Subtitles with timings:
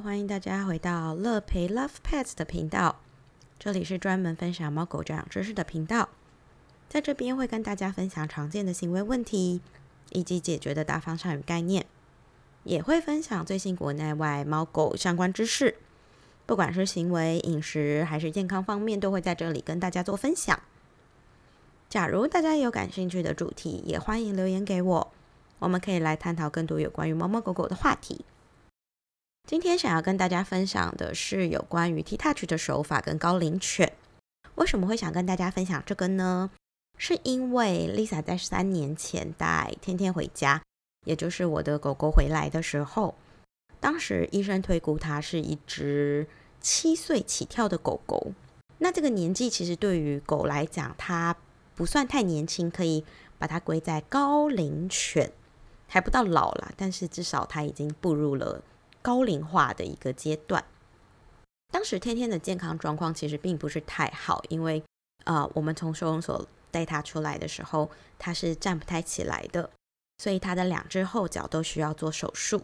[0.00, 3.00] 欢迎大家回到乐培 Love Pets 的频道，
[3.58, 6.08] 这里是专门分享猫狗教养知识的频道，
[6.88, 9.60] 在这边会跟大家分享常见的行为问题
[10.10, 11.84] 以及解决的大方向与概念，
[12.62, 15.74] 也会分享最新国内外猫狗相关知识，
[16.46, 20.60] 不管是行为、饮食还是健康方面，都会在这里跟大家做分享。
[21.88, 25.12] 假如大家有感兴趣的主题，也欢迎留言给我，
[25.58, 28.24] 我们可以来探讨更多有关于猫猫狗狗的话题。
[29.48, 33.90] 今天想要跟大家分享的是有关于 T Touch 的手法跟高龄犬。
[34.56, 36.50] 为什么会想跟大家分享这个呢？
[36.98, 40.60] 是因为 Lisa 在三年前带天天回家，
[41.06, 43.14] 也就是我的狗狗回来的时候，
[43.80, 46.26] 当时医生推估它是一只
[46.60, 48.34] 七岁起跳的狗狗。
[48.76, 51.34] 那这个年纪其实对于狗来讲，它
[51.74, 53.02] 不算太年轻，可以
[53.38, 55.32] 把它归在高龄犬，
[55.86, 58.62] 还不到老了，但是至少它已经步入了。
[59.00, 60.64] 高龄化的一个阶段，
[61.72, 64.82] 当时天天的健康状况其实并不是太好，因为
[65.24, 69.70] 呃，我们从收容所带他出来的时候，他是站不太起来的，
[70.18, 72.62] 所以他的两只后脚都需要做手术，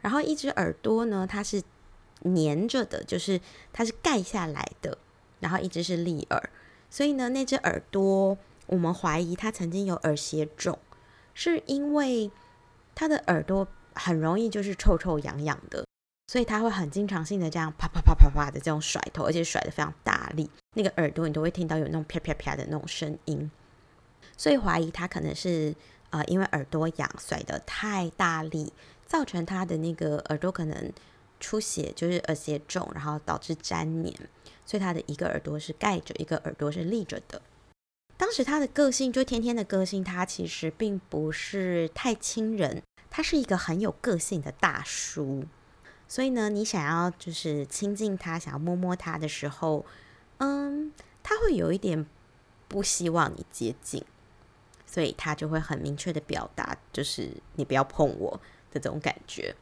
[0.00, 1.62] 然后一只耳朵呢，它是
[2.22, 3.40] 粘着的，就是
[3.72, 4.98] 它是盖下来的，
[5.40, 6.50] 然后一只是立耳，
[6.88, 10.78] 所以呢，那只耳朵我们怀疑它曾经有耳血肿，
[11.34, 12.30] 是因为
[12.94, 13.68] 它的耳朵。
[13.96, 15.84] 很容易就是臭臭痒痒的，
[16.28, 23.50] 所以他会很经常性的这样啪啪啪啪啪的这种甩头，而且甩的非常大力，那个耳朵你都会听到有那种啪啪啪的那种声音，
[24.36, 25.74] 所以怀疑他可能是
[26.10, 28.72] 呃因为耳朵痒甩的太大力，
[29.06, 30.92] 造成他的那个耳朵可能
[31.40, 34.14] 出血，就是耳血肿，然后导致粘黏，
[34.64, 37.40] 所以他的一个耳朵是盖着，一个耳朵是立着的。
[38.18, 42.82] 当时他的个性就天天的个性，他其实并不是太亲人。
[43.16, 45.46] 他是一个很有个性的大叔，
[46.06, 49.86] 所以呢，你想要就是亲近他，想要摸摸他的时候，
[50.36, 50.92] 嗯，
[51.22, 52.04] 他会有一点
[52.68, 54.04] 不希望你接近，
[54.84, 58.38] 所以他就会很明确的表达，就是你不要碰我
[58.70, 59.56] 的这种感觉。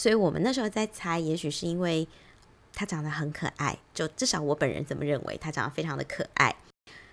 [0.00, 2.08] 所以我们那时候在猜，也许是因为
[2.72, 6.56] 他长得很可爱，就至少我本人这么认为，他长得非常的可爱，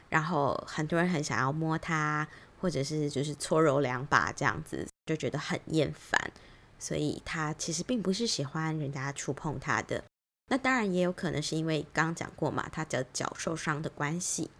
[0.08, 2.26] 然后很多人很想要摸他。
[2.62, 6.32] 或者是就是搓揉两把这样子，就觉得很厌烦，
[6.78, 10.04] 所以他其实并不是喜欢人家触碰他的。
[10.50, 14.52] 那当然也有可能是因为刚刚讲过嘛，他的脚受伤的关系，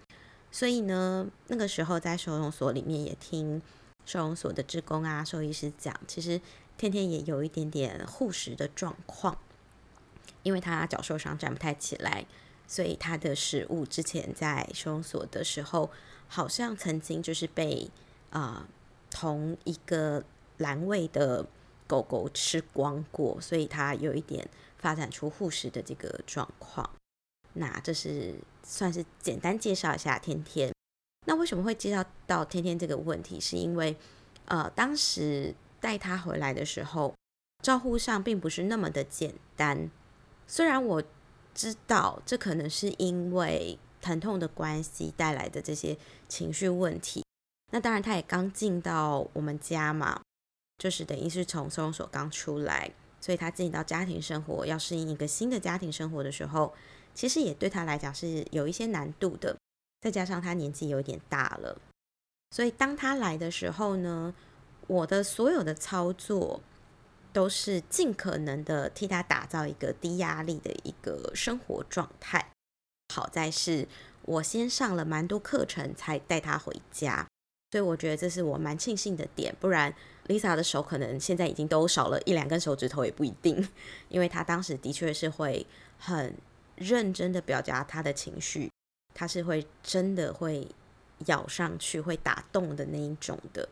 [0.52, 3.62] 所以呢，那个时候在收容所里面也听
[4.04, 6.42] 收容所的职工啊、兽医师讲，其实
[6.78, 9.38] 天天也有一点点护食的状况，
[10.42, 12.26] 因为他脚受伤站不太起来，
[12.66, 15.92] 所以他的食物之前在收容所的时候。
[16.34, 17.92] 好像曾经就是被
[18.30, 18.66] 啊
[19.10, 20.24] 同一个
[20.60, 21.46] 栏位的
[21.86, 26.90] 狗狗吃光过，所以它有一点发展出护食的这个状况。
[27.56, 30.74] 那这是算是简单介绍一下天天。
[31.28, 33.38] 那为什么会介绍到天天这个问题？
[33.38, 33.98] 是因为
[34.46, 37.14] 呃当时带它回来的时候，
[37.62, 39.92] 照护上并不是那么的简单。
[40.48, 41.04] 虽然我
[41.54, 43.78] 知道这可能是因为。
[44.02, 45.98] 疼痛的关系带来的这些
[46.28, 47.24] 情绪问题，
[47.72, 50.22] 那当然他也刚进到我们家嘛，
[50.78, 52.92] 就是等于是从收容所刚出来，
[53.22, 56.74] 所以他进到家庭生活，要适应一个新的家庭生活的时候，
[57.14, 59.56] 其实也对他来讲是有一些难度的。
[60.02, 61.80] 再加上他年纪有点大了，
[62.50, 64.34] 所以当他来的时候呢，
[64.88, 66.60] 我的所有的操作
[67.32, 72.50] 都是尽可能的替他打造一个低压力的一个生活状态。
[73.12, 73.86] 好在是
[74.24, 77.28] 我先上了蛮多课程才带他回家，
[77.72, 79.54] 所以我觉得这是我蛮庆幸的点。
[79.60, 79.94] 不然
[80.28, 83.68] Lisa 的手可能现在已经都少了一两根手指头也不一定，
[84.08, 85.68] 因为他当时的确是会
[86.00, 86.34] 很
[86.76, 88.72] 认真的表达他的情绪，
[89.14, 90.68] 他是会真的会
[91.26, 93.68] 咬上去会打洞的那一种的。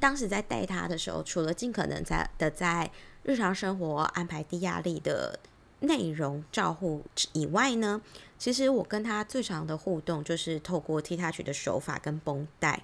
[0.00, 2.90] 当时在带他的时候，除了尽可能在的在
[3.24, 5.38] 日常生活安排低压力的。
[5.86, 8.00] 内容照护以外呢，
[8.38, 12.82] 其实我跟他最长的互动就是透过踢他去的手法跟绷带，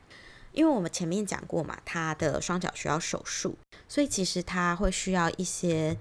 [0.53, 3.57] 因为我们前面讲过嘛，他的双脚需要手术，
[3.89, 5.97] 所以其实他会需要一些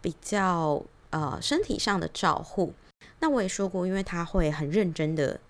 [0.00, 2.72] 比较呃身体上的照护。
[3.20, 5.40] 那我也说过，因为他会很认真的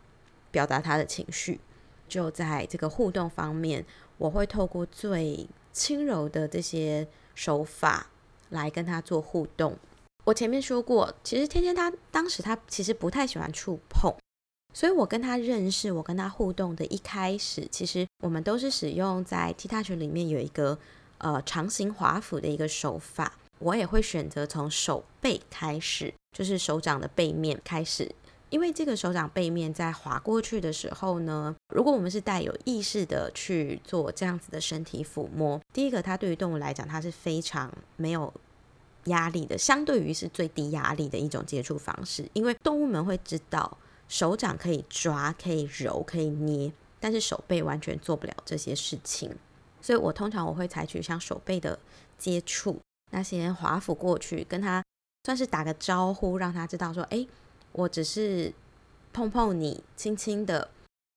[0.50, 1.60] 表达他的情绪，
[2.08, 3.84] 就在这个互动方面，
[4.18, 8.06] 我会透过最轻柔的这些手法
[8.50, 9.76] 来跟他做互动。
[10.26, 14.12] 我前面说过，其实天天他当时他其实不太喜欢触碰，
[14.74, 20.76] 所以我跟他认识，我跟他互动的一开始，其实我们都是使用在 T Touch 里面有一个
[21.18, 28.10] 呃长形滑斧的一个手法，我也会选择从手背开始，就是手掌的背面开始。
[28.48, 38.32] 因为这个手掌背面在滑过去的时候呢，如果我们是带有意识的去做这样子的身体抚摸，第一个，它对于动物来讲，它是非常没有
[39.06, 42.28] 压力的，相对于是最低压力的一种接触方式。
[42.32, 49.34] 因为动物们会知道，手掌可以抓、可以揉、可以捏，但是手背完全做不了这些事情。
[49.80, 51.78] 所以我通常我会采取像手背的
[52.18, 52.80] 接触，
[53.12, 54.82] 那些滑抚过去，跟他
[55.24, 57.26] 算是打个招呼，让他知道说，哎。
[57.72, 58.50] 我只是
[59.12, 60.70] 碰碰你，轻轻的，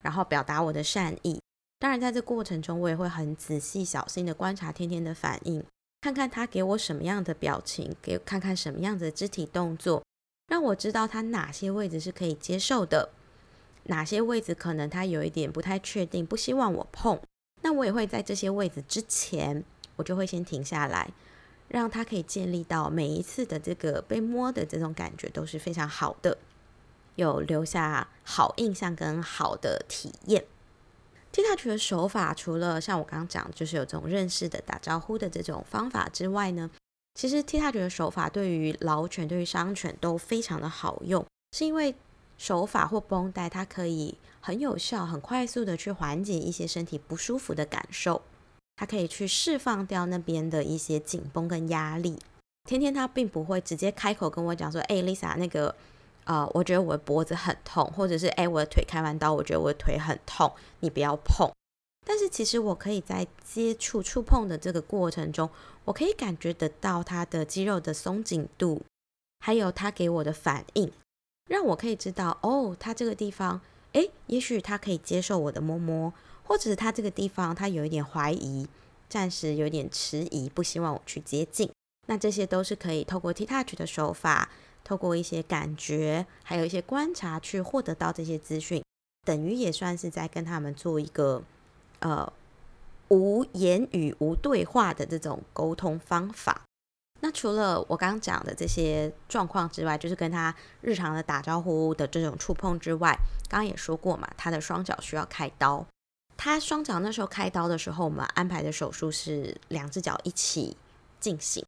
[0.03, 1.39] 然后表达我的善意。
[1.79, 5.63] 当然，在这过程中，我也会很仔细、小心的观察天天的反应，
[6.01, 10.03] 看看他给我什么样的表情，给看看什么样的肢体动作，
[10.47, 13.09] 让我知道他哪些位置是可以接受的，
[13.83, 17.19] 哪些位置可能他有一点不太确定，不希望我碰。
[17.61, 19.63] 那我也会在这些位置之前，
[19.97, 21.11] 我就会先停下来。
[21.67, 26.35] 让他可以建立到每一次的这个被摸的这种感觉都是非常好的，
[27.13, 30.45] 有留下好印象跟好的体验。
[31.31, 36.69] T touch 的手法除了像我刚刚讲，就是有这种认识的打招呼的这种方法之外呢，
[37.15, 41.95] 其实 T touch 的手法对于老犬、对于伤犬都非常的好用，是因为
[42.37, 48.21] 手法或绷带它可以很有效、很快速的去缓解一些身体不舒服的感受。
[48.77, 52.17] 它可以去释放掉那边的一些紧绷跟压力。
[52.63, 55.75] 天天他并不会直接开口跟我讲说：“哎，Lisa，那个，
[56.29, 61.49] 呃，我觉得我的脖子很痛，或者是哎，我的腿开完刀，我觉得我的腿很痛，你不要碰。”
[62.05, 65.49] 但是其实我可以在接触触碰的这个过程中，
[65.85, 68.83] 我可以感觉得到他的肌肉的松紧度，
[69.39, 70.91] 还有他给我的反应，
[71.49, 73.59] 让我可以知道哦，他这个地方，
[73.93, 76.13] 哎，也许他可以接受我的摸摸。
[76.43, 78.67] 或者是他这个地方，他有一点怀疑，
[79.07, 81.71] 暂时有点迟疑，不希望我去接近。
[82.07, 84.49] 那这些都是可以透过 T touch 的手法，
[84.89, 88.83] 透过一些感觉，还有一些观察去获得到这些资讯，
[89.23, 91.43] 等于也算是在跟他们做一个
[91.99, 92.33] 呃
[93.09, 96.63] 无言语、无对话的这种沟通方法。
[97.19, 103.15] 那除了我刚刚讲的这些状况之外，就是跟他日常的打招呼的这种触碰之外，
[103.47, 105.85] 刚刚也说过嘛，他的双脚需要开刀。
[106.35, 110.75] 他双脚那时候开刀的时候，我们安排的手术是两只脚一起
[111.19, 111.63] 进行，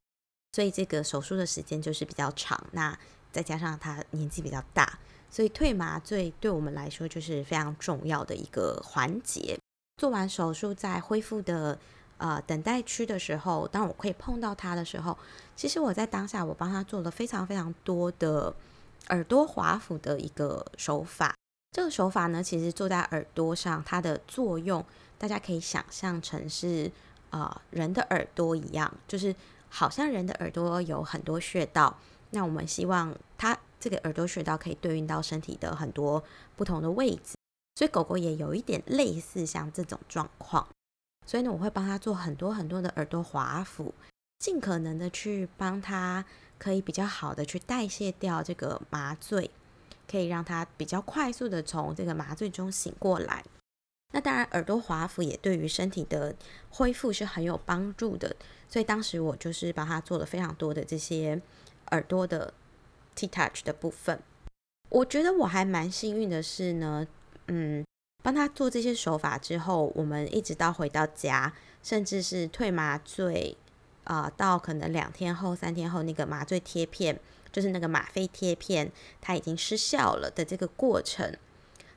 [0.53, 2.61] 所以这个手术的时间就是比较长。
[2.71, 2.97] 那
[3.31, 4.99] 再加上他年纪比较大，
[5.29, 9.57] 所以退麻醉对我们来说就是非常重要的一个环节。
[9.97, 11.77] 做完手术在恢复的
[12.17, 15.17] 呃等待区的时候，当我可以碰到他的时候，
[15.55, 18.53] 其实我在当下我帮他做了非常非常多的
[19.09, 21.33] 耳朵滑抚的一个手法。
[21.71, 24.83] 这个手法呢，其实做在耳朵上，它的作用
[25.17, 26.91] 大家可以想象成是
[27.29, 29.33] 啊人的耳朵一样，就是
[29.71, 31.97] 好像人的耳朵有很多穴道，
[32.29, 36.23] 那我们希望它这个耳朵穴道可以对应到身体的很多
[36.55, 37.35] 不同的位置，
[37.75, 40.67] 所以狗狗也有一点类似像这种状况，
[41.25, 43.91] 所以呢，我会帮它做很多很多的耳朵滑抚，
[44.39, 46.23] 尽可能的去帮它
[46.59, 49.49] 可以比较好的去代谢掉这个麻醉。
[50.07, 53.45] 可以让他比较快速的从这个麻醉中醒过来。
[54.11, 56.35] 那当然，耳朵滑服也对于身体的
[56.69, 58.35] 恢复是很有帮助的。
[58.69, 61.41] 所以当时我就是帮他做了非常多的这些
[61.91, 62.53] 耳朵的
[63.15, 64.19] T touch 的部分。
[64.89, 67.07] 我觉得我还蛮幸运的是呢，
[67.47, 67.85] 嗯，
[68.23, 73.57] 帮他做这些手法之后，我们一直到回到家，甚至是退麻醉
[74.03, 77.19] 啊，到可能两天后、三天后那个麻醉贴片。
[77.53, 78.89] 就是那个吗啡贴片，
[79.19, 81.35] 它已经失效了的这个过程，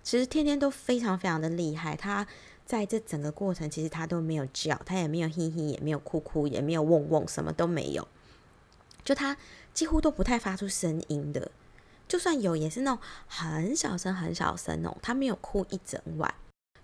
[0.04, 1.96] 其实天天都非常非常的厉害。
[1.96, 2.24] 他
[2.64, 8.06] 在这整个过程，其实他都没有叫，他也没有嘿嘿，也没有哭哭，也没有嗡嗡，什么都没有。
[9.02, 9.36] 就他
[9.72, 11.50] 几乎都不太发出声音的，
[12.06, 14.96] 就算有，也是那种很小声、很小声哦。
[15.02, 16.32] 他没有哭一整晚，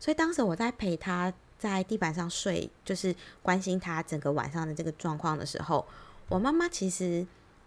[0.00, 5.86] 所以当时我在陪他在地板上睡，就是关心他整个晚上的这个状况的时候，
[6.28, 7.26] 我妈妈其实。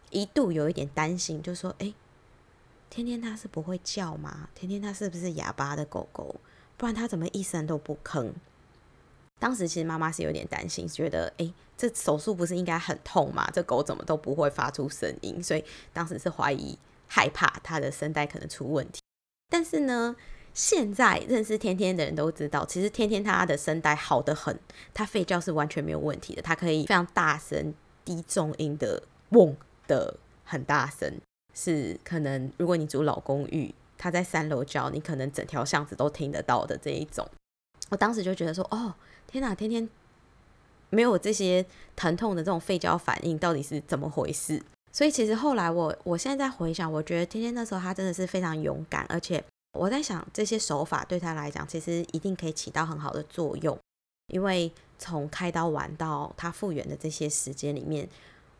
[0.09, 1.91] 一度有一点担心，就说：“哎，
[2.95, 4.47] 天天它是不会叫吗？
[4.53, 6.35] 天天它是不是哑巴的狗狗？
[6.77, 8.31] 不然它怎么一声都不吭？”
[9.41, 13.49] 当时其实妈妈是有点担心，觉得：“哎，这手术不是应该很痛吗？
[13.51, 19.01] 这狗怎么都不会发出声音？”所以当时是怀疑、害怕它的声带可能出问题。
[19.49, 20.15] 但是呢，
[20.53, 24.59] 现在认识天天的人都知道，其实天天它的声带好的很，
[24.93, 27.73] 它吠叫是完全没有问题的，它可以非常大声、
[28.05, 29.57] 低重音的嗡。
[29.87, 31.19] 的很大声，
[31.53, 37.27] 是可能如果你住老公寓，他在三楼叫，你可能整条巷子都听得到的这一种。
[37.89, 38.93] 我当时就觉得说，哦，
[39.27, 39.87] 天哪，天天
[40.89, 44.61] 没有这些疼痛的这种肺交反应到底是怎么回事？
[44.91, 49.43] 所以其实后来我我现在在回想，我觉得天天那时候他真的是非常勇敢，而且
[49.77, 53.77] 我在想这些手法对他来讲，其实一定可以起到很好的作用，
[54.27, 58.07] 因为从开刀完到他复原的这些时间里面，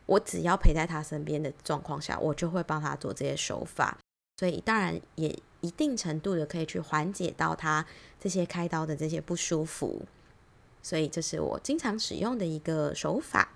[0.06, 3.96] 我只要陪在他身边的状况下，我就会帮他做这些手法，
[4.38, 7.84] 所以当然也一定程度的可以去缓解到他
[8.20, 10.02] 这些开刀的这些不舒服，
[10.82, 13.50] 所以这是我经常使用的一个手法。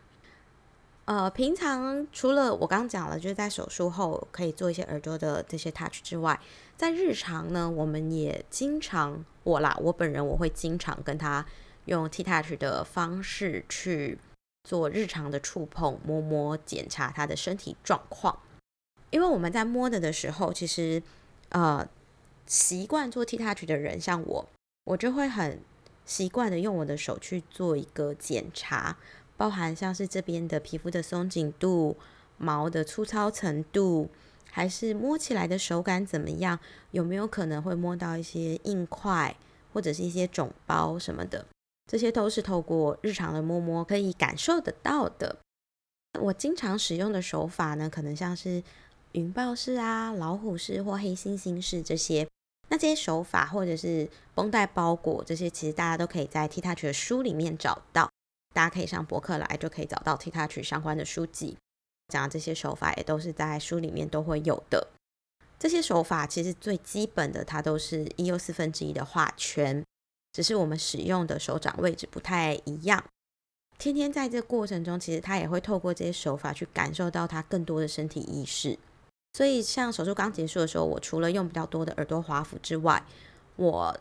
[1.05, 6.39] 呃，平常除了我刚讲了，就是在手术后可以做一些耳朵的这些 touch 之外，
[6.77, 11.47] 在日常呢，我们也经常我啦，我本人我会经常跟他
[11.87, 14.19] 用 T touch 的方式去
[14.69, 18.39] 做日常的触碰、摸摸、检查他的身体状况。
[19.09, 21.03] 因为我们在摸的的时候，其实
[21.49, 21.89] 呃
[22.47, 24.47] 习惯做 T touch 的人，像我，
[24.85, 25.63] 我就会很
[26.05, 28.99] 习惯的用我的手去做一个检查。
[29.39, 31.97] 包含像是这边的皮肤的松紧度、
[32.37, 34.11] 毛的粗糙程度，
[34.51, 36.59] 还是摸起来的手感怎么样？
[36.91, 39.35] 有没有可能会摸到一些硬块
[39.73, 41.47] 或者是一些肿包什么的？
[41.89, 45.39] 这些都是透过日常的摸摸可以感受得到的。
[46.21, 48.63] 我经常使用的手法呢，可能像是
[49.13, 52.29] 云豹式啊、老虎式或黑猩猩式这些。
[52.69, 58.11] 那这些手法或者是绷带包裹这些，其实大家都可以在 T Touch 的书里面找到。
[58.55, 61.57] 大家可以上博客来，就可以找到 T Touch 相关的书籍，
[62.09, 64.89] 讲的这些手法也都是在书里面都会有的。
[65.59, 69.85] 这些手法其实最基本的，它都是一又四分之一的画圈，
[70.33, 73.05] 只是我们使用的手掌位置不太一样。
[73.79, 78.79] 天天在这过程中，其实他也会透过这些手法去感受到他更多的身体意识。
[79.35, 83.05] 所以，像手术刚结束的时候，我除了用比较多的耳朵滑服之外，
[83.57, 83.97] 我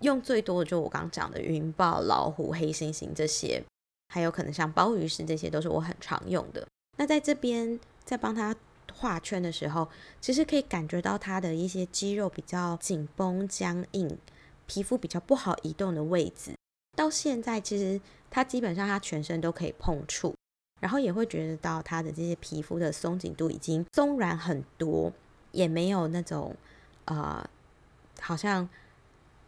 [0.00, 3.62] 用最多的就我刚讲的云豹、老虎、黑猩猩这些。
[4.08, 6.66] 还有可能像鲍鱼式，这些都是我很常用的。
[6.98, 8.54] 那在这边在帮他
[8.92, 9.88] 画圈的时候，
[10.20, 14.18] 其实可以感觉到他的一些肌肉比较紧绷、僵硬，
[14.66, 16.54] 皮肤比较不好移动的位置。
[16.96, 18.00] 到现在，其实
[18.30, 20.34] 他基本上他全身都可以碰触，
[20.80, 25.12] 然后也会觉得到他的这些皮肤的松紧度已经松软很多，
[25.52, 26.56] 也没有那种
[27.04, 27.48] 呃，
[28.20, 28.68] 好像。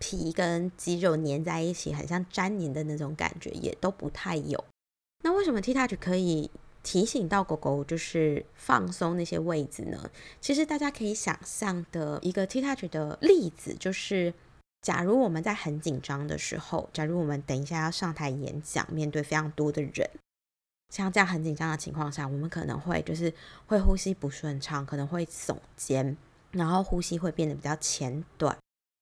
[0.01, 4.63] 皮跟肌肉粘在一起，很像粘黏的那种感觉，也都不太有。
[5.23, 6.51] 那为什么 T Touch 可以
[6.83, 10.11] 提醒到狗狗就是放松那些位置呢？
[10.43, 14.35] 其实大家可以想象的一个 T Touch 的例子，就是
[14.85, 20.11] 假如我们在很紧张的时候，假如我们等一下要上台演讲，面对非常多的人，
[20.91, 23.33] 像这样很紧张的情况下，我们可能会就是
[23.67, 26.15] 会呼吸不顺畅，可能会耸肩，
[26.51, 28.55] 然后呼吸会变得比较浅短。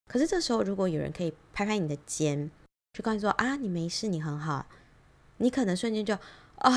[0.09, 2.49] 可是这时候，如果有人可以拍拍你的肩，
[2.93, 4.65] 就告诉你说啊，你没事，你很好，
[5.37, 6.17] 你可能瞬间就
[6.59, 6.71] 啊，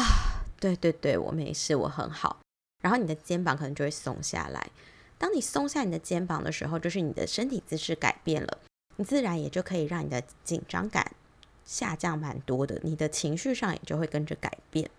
[0.59, 2.41] 对对对，我没事，我很好。
[2.83, 4.69] 然后你的肩膀可能就会松下来。
[5.17, 8.59] 当你松下你的肩膀的时候，就是你的身体姿势改变了，
[8.97, 11.13] 你自然也就可以让你的紧张感
[11.65, 14.91] 下降蛮多的，你的情绪上也就会跟着改变。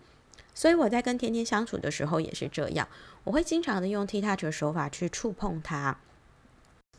[0.53, 2.87] 所以我在跟天天相处的时候也是这样，
[3.23, 5.99] 我会经常的用 T touch 手法去触碰他，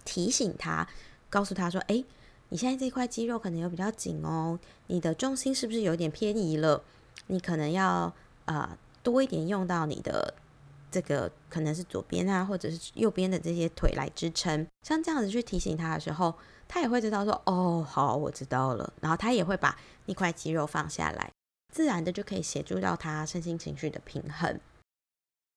[0.05, 0.87] 提醒他。
[1.31, 2.03] 告诉他说：“哎，
[2.49, 6.83] 你现在这块肌肉可能有比较紧哦，你的重心是不是有点偏移了？
[7.27, 8.11] 你可能要
[8.47, 10.33] 啊多一点用到你的
[10.91, 14.67] 这个可能是左边啊，或者是右边的这些腿来支撑。
[14.87, 16.35] 像这样子去提醒他的时候，
[16.69, 18.93] 他也会知道说：哦，好，我知道了。
[19.01, 21.33] 然后他也会把那块肌肉放下来，
[21.75, 24.61] 自然的就可以协助到他身心情绪的平衡。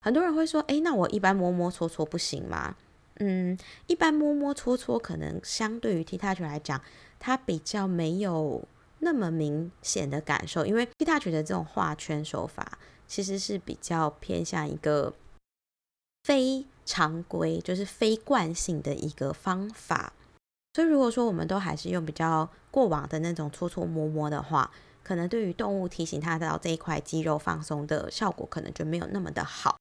[0.01, 2.75] 很多人会说：哎，那我一般摸摸搓搓不行吗？”
[3.23, 6.81] 嗯，一般摸摸搓搓，可能相对于 T touch 来讲，
[7.19, 8.67] 它比较没有
[8.99, 15.13] 那么明显的感受，因为 T touch 的这种画圈手法其实是比较偏向一个
[16.23, 20.13] 非常规，就是非惯性的一个方法。
[20.73, 24.71] 所以如果说我们都还是用比较过往的那种搓搓摸摸的话，
[25.03, 29.77] 可能对于动物提醒它到这一块肌肉放松的效果，可能就没有那么的好。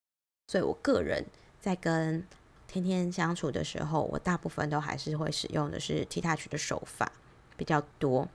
[0.48, 1.24] 所以我个人
[1.60, 2.26] 在跟
[2.66, 7.12] 天天相处的时候，我大部分都还是会使用的是 T touch 的手法
[7.56, 8.28] 比较多。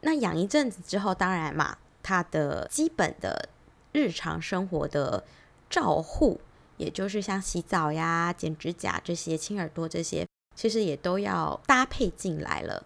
[0.00, 3.50] 那养一阵子之后，当然嘛，它的基本的
[3.92, 5.24] 日常生活的
[5.68, 6.40] 照护，
[6.78, 12.84] 也就是像洗澡呀、剪指甲这些、清耳朵这些，其实也都要搭配进来了。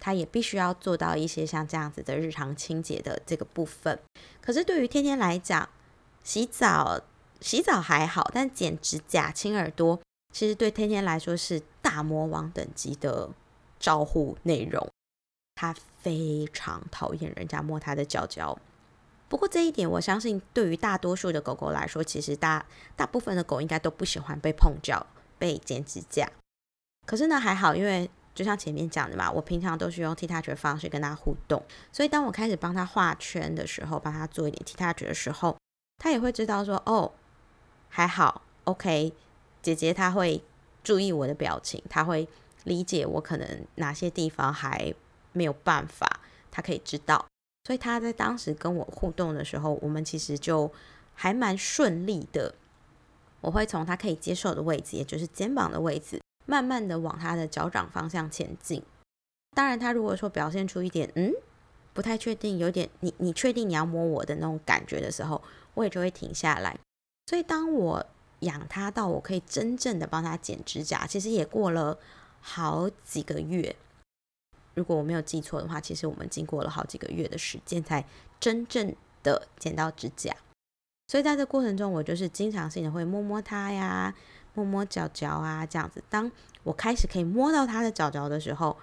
[0.00, 3.98] 它也必须要做到一些像这样子的日常清洁的这个部分。
[4.40, 5.68] 可是对于天天来讲，
[6.22, 7.02] 洗澡。
[7.40, 10.00] 洗澡还好，但剪指甲、清耳朵，
[10.32, 13.28] 其实对天天来说是大魔王等级的
[13.78, 14.88] 照护内容。
[15.54, 18.58] 他非常讨厌人家摸他的脚脚，
[19.28, 22.64] 不过这一点，我相信对于大多数的狗狗来说，其实大
[22.96, 25.06] 大部分的狗应该都不喜欢被碰脚、
[25.38, 26.26] 被剪指甲。
[27.06, 35.56] 可是呢，还好，因为就像前面讲的嘛，我平常都是用替他觉的方式跟他互动，所以当我开始帮他画圈的时候，帮他做一点替他觉的时候，
[35.98, 37.12] 他也会知道说，哦，
[37.88, 39.12] 还好，OK，
[39.62, 40.42] 姐姐她会
[40.82, 42.26] 注意我的表情，她会
[42.64, 44.92] 理解我可能哪些地方还
[45.32, 46.20] 没有办法，
[46.50, 47.26] 她可以知道，
[47.64, 50.72] 所以她在当时跟我互动的时候，我们其实就
[51.14, 52.54] 还蛮顺利的。
[53.40, 56.18] 我会从他可以接受的位置，也就是肩膀的位置。
[56.46, 58.82] 慢慢的往他的脚掌方向前进。
[59.56, 61.32] 当然，他如果说表现出一点嗯
[61.92, 65.40] 不太确定，有点你你确定你要摸我的那种感觉的时候，
[65.74, 66.76] 我也就会停下来。
[67.26, 68.04] 所以，当我
[68.40, 71.96] 养他到我可以真正的帮他剪指甲，其实也过了
[72.40, 73.76] 好几个月。
[74.74, 78.04] 如果我没有记错的话，其实我们经过了好几个月的时间才
[78.40, 80.36] 真正的剪到指甲。
[81.06, 84.12] 所以，在这过程中，我就是经常性的会摸摸他呀。
[84.54, 86.02] 摸摸脚脚啊，这样子。
[86.08, 86.30] 当
[86.62, 88.76] 我开始可以摸到他的脚脚的时候，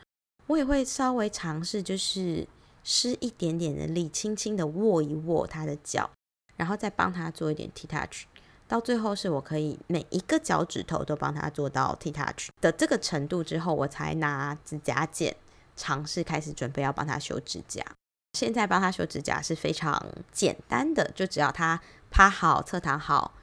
[0.48, 2.48] 我也会稍微尝试，就是
[2.84, 6.10] 施一点点的力，轻轻的握一握他的脚，
[6.58, 8.26] 然后再帮他做一点 T touch。
[8.68, 15.36] 到最后是我可以每一个脚趾头都帮他做到 T touch 的这个程度之后，我才拿指甲剪
[15.76, 17.84] 尝试开始准备要帮他修指甲。
[18.34, 20.02] 现在帮他修指甲是非常
[20.32, 23.34] 简单的，就只要他趴好、侧躺好。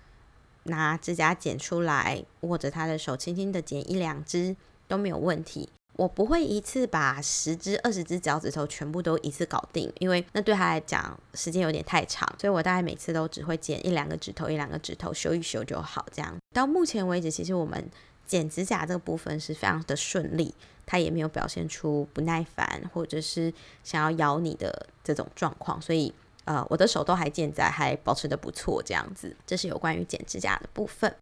[0.68, 4.56] 拿指甲剪出来，握着他的手，轻轻的剪一两只
[4.86, 5.68] 都没有问题。
[5.94, 12.32] 我不会一次把十只、二十只脚趾头全部都一次搞定，因为那对他来讲时间有点太长。
[12.38, 16.06] 所以我大概每次都只会剪一两个指头，一两个指头修一修就好。
[16.12, 17.90] 这样到目前为止，其实我们
[18.24, 20.54] 剪指甲这个部分是非常的顺利，
[20.86, 26.14] 他也没有表现出不耐烦或者是想要咬你的这种状况，所以。
[26.48, 29.36] 呃，我的手都还健在，还保持的不错，这样子。
[29.46, 31.14] 这是有关于剪指甲的部分。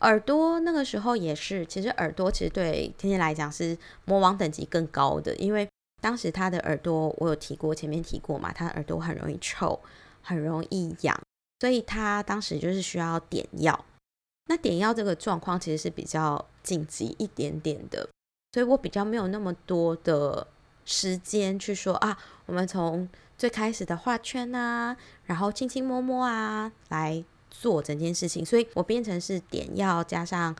[0.00, 5.68] 耳朵那个时候也是，其实耳朵其实对天天来讲是魔王等级更高的，因为
[6.00, 9.78] 当时他的耳朵我有提过，前面提过嘛，他耳朵很容易臭，
[10.20, 11.16] 很容易痒，
[11.60, 13.84] 所以他当时就是需要点药。
[14.48, 18.08] 那点药这个状况其实是比较紧急一点点的，
[18.52, 20.44] 所以我比较没有那么多的
[20.84, 23.08] 时间去说啊，我们从。
[23.42, 30.54] 最开始的画圈啊，然后轻轻摸摸啊，来做整件事情，所以我变成是点药加上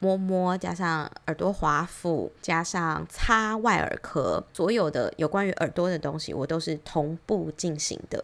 [0.00, 8.22] 摸摸加上耳朵滑腹加上擦外耳壳，所有的有关于耳朵的东西，我都是同步进行的。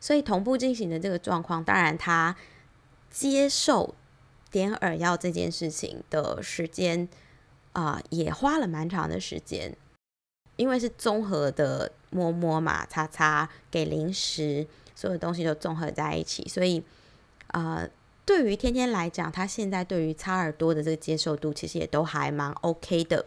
[0.00, 2.34] 所以同步进行的这个状况，当然他
[3.10, 3.94] 接受
[4.50, 7.06] 点耳药这件事情的时间
[7.74, 9.76] 啊，也花了蛮长的时间。
[10.56, 16.82] 因为是综合的摸摸嘛，擦擦，给零食，所有东西都综合在一起，所以，
[17.48, 17.88] 呃，
[18.24, 23.26] 对于天天来讲，他现在对于擦耳朵的这个接受度，其实也都还蛮 OK 的。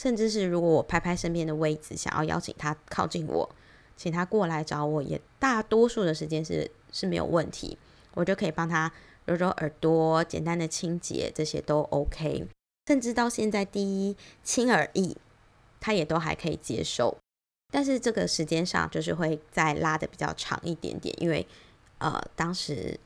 [0.00, 3.50] 甚至是如果我拍拍身边的位置，想要邀请他靠近我，
[3.96, 7.78] 请他过来找我，也大多数的时间是是没有问题，
[8.14, 8.92] 我就可以帮他
[9.24, 12.46] 揉揉耳朵，简单的清洁，这些都 OK。
[12.86, 15.16] 甚至到现在，第一轻耳翼。
[15.78, 17.16] 他也都还可以接受，
[17.72, 21.46] 但是这个时间上就是会再拉的比较长一点点，因为
[21.98, 22.98] 呃当时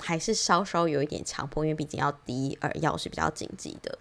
[0.00, 3.98] 还是稍稍有一点强迫，因为毕竟要滴耳药是比较紧急的。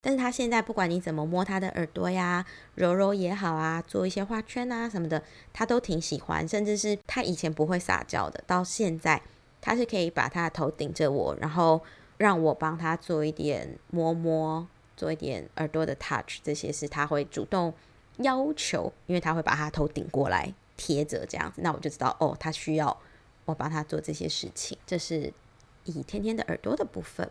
[0.00, 6.46] 但是他现在不管你怎么摸他的耳朵呀，揉揉也好啊，做一些画圈啊什么的，他都挺喜欢。
[6.46, 9.20] 甚至是他以前不会撒娇的，到现在
[9.60, 11.82] 他是可以把他的头顶着我，然后
[12.18, 14.68] 让我帮他做一点摸摸。
[14.96, 17.74] 做一点耳朵的 touch，这些是他会主动
[18.18, 22.96] 要求，因为他会把他头顶过来贴着这样子，那我就知道哦，他需要
[23.44, 24.76] 我帮他做这些事情。
[24.86, 25.32] 这是
[25.84, 27.30] 以天天的耳朵的部分。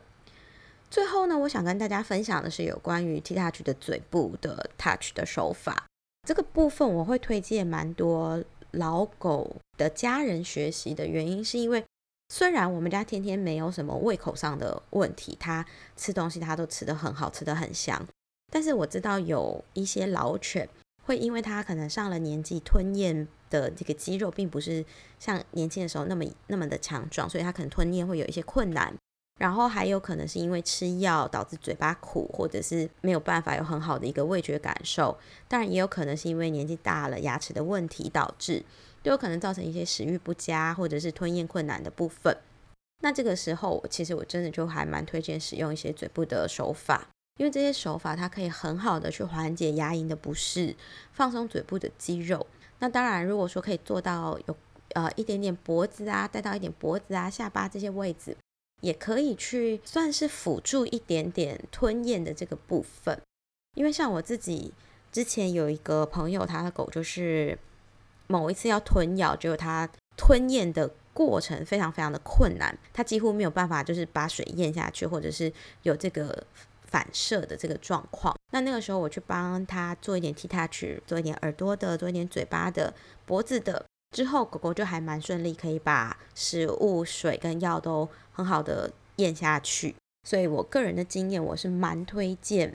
[0.90, 5.86] 最后呢，我想跟大家分享的是有关于 T touch 的嘴部的 touch 的手法。
[6.28, 11.84] 这个部分我会推荐蛮多老狗的家人学习的原因，是因为。
[12.34, 15.64] 虽然我们家天天没有什么胃口上的问题，他
[15.96, 18.04] 吃东西他都吃得很好，吃得很香。
[18.56, 20.70] 但是我知道有一些老犬
[21.04, 24.86] 会因为它可能上了年纪，吞咽的这个肌肉并不是
[25.20, 28.96] 像年轻的时候那么那么的强壮，所以它可能吞咽会有一些困难。
[29.42, 35.18] 然后还有可能是因为吃药导致嘴巴苦，或者是没有办法有很好的一个味觉感受。
[35.50, 38.64] 当然也有可能是因为年纪大了，牙齿的问题导致。
[39.04, 42.38] 都有可能造成一些食欲不佳或者是吞咽困难的部分。
[43.04, 50.74] 那这个时候，其实我真的就还蛮推荐使用一些嘴部的手法，因为这些手法它可以很好的去缓解牙龈的不适，
[51.12, 52.48] 放松嘴部的肌肉。
[52.80, 54.58] 那当然，如果说可以做到有
[54.94, 58.38] 呃一点点脖子啊，带到一点脖子啊、下巴这些位置，
[58.82, 63.22] 也可以去算是辅助一点点吞咽的这个部分。
[63.76, 64.74] 因为像我自己
[65.12, 67.60] 之前有一个朋友，他的狗就是
[68.28, 75.52] 某一次要吞咬，结果他吞咽的过程非常非常的困难，他几乎没有办法就是把水咽下去，或者是
[75.84, 76.46] 有这个。
[76.96, 82.94] 反射的这个状况，那那个时候我去帮他做一点 T touch，做一点耳朵的，做一点嘴巴的、
[83.26, 89.94] 脖子的，之后狗狗就还蛮顺利，可以把食物、水跟药都很好的咽下去。
[90.24, 92.74] 所以我个人的经验，我是蛮推荐，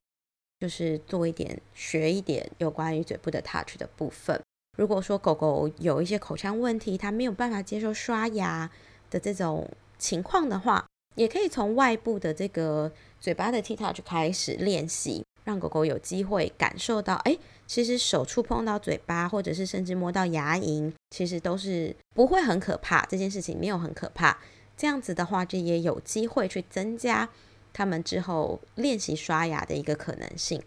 [0.58, 4.38] 就是做一点、学一点有关于嘴部的 touch 的部分。
[4.76, 8.70] 如果说狗狗有一些口腔问题，它没有办法接受刷牙
[9.08, 12.92] 的这种情况的话，也可以从外部的这个。
[13.20, 24.38] 嘴巴的 T touch 开始练习，让狗狗有机会感受到，哎，其实手触碰到嘴巴，或者是甚至摸到牙龈，其实都是不会很可怕，这件事情没有很可怕。
[24.74, 27.28] 这样子的话，就也有机会去增加
[27.74, 30.62] 他们之后练习刷牙的一个可能性。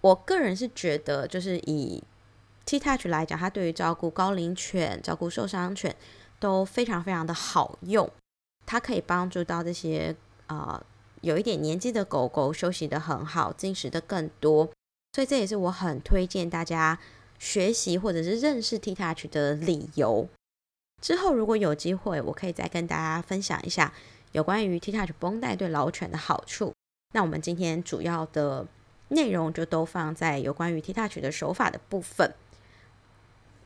[0.00, 2.00] 我个人是觉得，就是以
[2.64, 5.96] T touch 来讲，它对于照顾高龄犬、照顾受伤犬
[6.38, 8.08] 都非常非常的好用，
[8.64, 10.14] 它可以帮助到这些
[10.46, 10.80] 呃。
[11.22, 14.70] 有一点年纪的狗狗休息的很好，进食的更多，
[15.12, 16.98] 所以这也是我很推荐大家
[17.38, 20.28] 学习或者是认识 T Touch 的理由。
[21.00, 23.92] 之后如果有机会，我可以再跟大家分享一下
[24.32, 26.72] 有关于 T Touch 绷带对老犬的好处。
[27.14, 28.66] 那我们今天主要的
[29.08, 32.34] 内容就都放在有关于 T Touch 的手法的部分。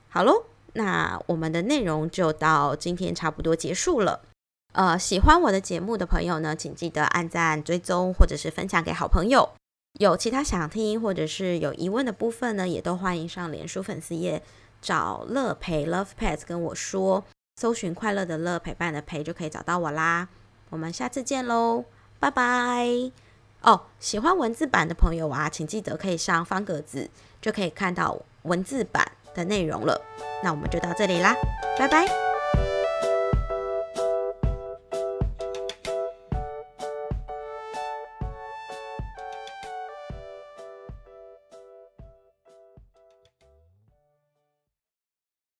[0.09, 4.23] 好喽，那我们的内容就到今天差不多结束了。
[4.77, 9.49] 呃，喜欢我的节目的朋友呢，请记得按赞、追踪，或者是分享给好朋友。
[9.99, 14.43] 有其他想听或者是有疑问的部分呢，也都欢迎上脸书粉丝页
[14.83, 17.25] 找乐陪 Love Pets 跟我说，
[17.57, 20.29] 搜寻快乐的乐陪伴的陪就可以找到我啦。
[20.69, 21.87] 我们下次见喽，
[22.21, 23.11] 拜拜。
[23.63, 27.09] 哦，喜欢文字版的朋友啊，请记得可以上方格子，
[27.41, 29.99] 就可以看到文字版的内容了。
[30.45, 31.35] 那我们就到这里啦，
[31.79, 32.26] 拜拜。